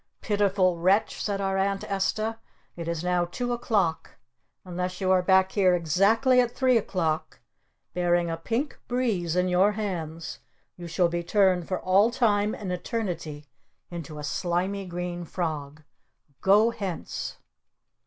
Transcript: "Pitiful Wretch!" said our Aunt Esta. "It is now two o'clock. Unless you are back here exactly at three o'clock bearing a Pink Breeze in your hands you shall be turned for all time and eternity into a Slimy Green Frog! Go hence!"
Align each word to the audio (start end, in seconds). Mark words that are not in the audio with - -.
"Pitiful 0.21 0.79
Wretch!" 0.79 1.21
said 1.23 1.39
our 1.39 1.57
Aunt 1.59 1.83
Esta. 1.83 2.39
"It 2.75 2.87
is 2.87 3.03
now 3.03 3.23
two 3.25 3.53
o'clock. 3.53 4.15
Unless 4.65 4.99
you 4.99 5.11
are 5.11 5.21
back 5.21 5.51
here 5.51 5.75
exactly 5.75 6.39
at 6.41 6.49
three 6.55 6.75
o'clock 6.75 7.39
bearing 7.93 8.27
a 8.27 8.35
Pink 8.35 8.79
Breeze 8.87 9.35
in 9.35 9.47
your 9.47 9.73
hands 9.73 10.39
you 10.75 10.87
shall 10.87 11.07
be 11.07 11.21
turned 11.21 11.67
for 11.67 11.79
all 11.79 12.09
time 12.09 12.55
and 12.55 12.71
eternity 12.73 13.45
into 13.91 14.17
a 14.17 14.23
Slimy 14.23 14.87
Green 14.87 15.23
Frog! 15.23 15.83
Go 16.41 16.71
hence!" 16.71 17.37